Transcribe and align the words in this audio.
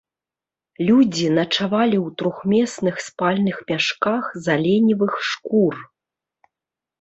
Людзі 0.87 1.27
начавалі 1.39 1.97
ў 2.05 2.13
трохмесных 2.21 2.95
спальных 3.09 3.57
мяшках 3.73 4.23
з 4.47 4.53
аленевых 4.55 5.13
шкур. 5.35 5.73